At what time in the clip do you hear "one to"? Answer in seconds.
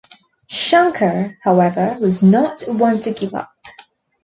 2.63-3.11